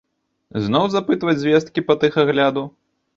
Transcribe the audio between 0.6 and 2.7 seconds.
Зноў запытваць звесткі па тэхагляду?